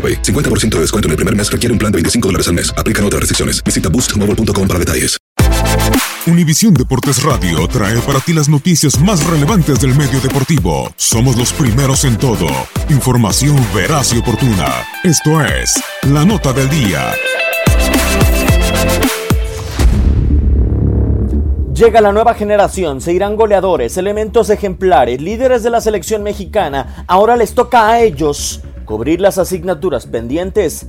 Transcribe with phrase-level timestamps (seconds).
[0.00, 0.22] AroPay.
[0.22, 2.72] 50% de descuento en el primer mes requiere un plan de 25 dólares al mes.
[2.78, 3.62] Aplican otras restricciones.
[3.62, 5.20] Visita boostmobile.com para detalles.
[6.26, 10.92] Univisión Deportes Radio trae para ti las noticias más relevantes del medio deportivo.
[10.96, 12.46] Somos los primeros en todo.
[12.90, 14.68] Información veraz y oportuna.
[15.02, 17.12] Esto es La Nota del Día.
[21.72, 27.04] Llega la nueva generación, se irán goleadores, elementos ejemplares, líderes de la selección mexicana.
[27.06, 28.60] Ahora les toca a ellos
[28.90, 30.88] cubrir las asignaturas pendientes.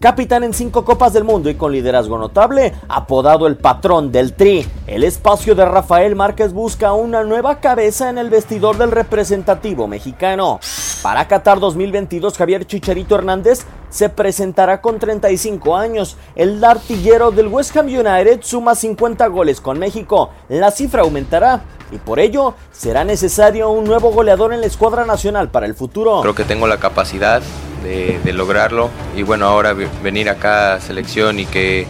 [0.00, 4.66] Capitán en cinco Copas del Mundo y con liderazgo notable, apodado el patrón del Tri,
[4.88, 10.58] el espacio de Rafael Márquez busca una nueva cabeza en el vestidor del representativo mexicano.
[11.00, 16.16] Para Qatar 2022, Javier Chicharito Hernández se presentará con 35 años.
[16.34, 20.30] El artillero del West Ham United suma 50 goles con México.
[20.48, 25.50] La cifra aumentará y por ello será necesario un nuevo goleador en la escuadra nacional
[25.50, 26.22] para el futuro.
[26.22, 27.42] Creo que tengo la capacidad
[27.82, 31.86] de, lograrlo y bueno, ahora venir acá a selección y que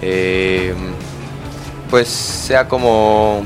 [0.00, 0.74] eh,
[1.88, 3.42] pues sea como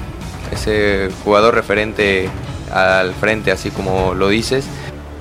[0.53, 2.31] ese jugador referente
[2.73, 4.65] al frente, así como lo dices.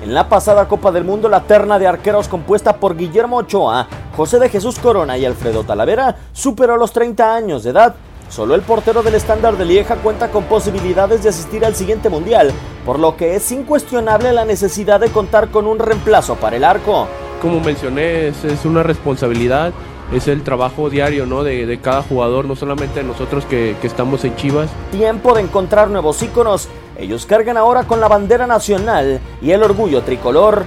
[0.02, 4.38] En la pasada Copa del Mundo, la terna de arqueros compuesta por Guillermo Ochoa, José
[4.38, 7.96] de Jesús Corona y Alfredo Talavera superó los 30 años de edad.
[8.28, 12.52] Solo el portero del estándar de Lieja cuenta con posibilidades de asistir al siguiente mundial,
[12.84, 17.06] por lo que es incuestionable la necesidad de contar con un reemplazo para el arco.
[17.40, 19.72] Como mencioné, es, es una responsabilidad,
[20.12, 21.44] es el trabajo diario ¿no?
[21.44, 24.68] de, de cada jugador, no solamente de nosotros que, que estamos en Chivas.
[24.90, 26.68] Tiempo de encontrar nuevos íconos.
[26.98, 30.64] Ellos cargan ahora con la bandera nacional y el orgullo tricolor.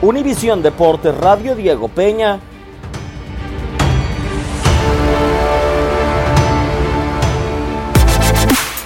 [0.00, 2.40] Univisión Deportes Radio Diego Peña.